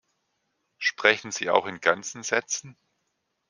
Sprechen 0.79 1.31
Sie 1.31 1.51
auch 1.51 1.67
in 1.67 1.79
ganzen 1.79 2.23
Sätzen? 2.23 2.75